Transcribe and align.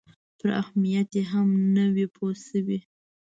پر 0.37 0.49
اهمیت 0.61 1.09
یې 1.17 1.23
هم 1.31 1.47
نه 1.75 1.85
وي 1.93 2.05
پوه 2.15 2.31
شوي. 2.47 2.79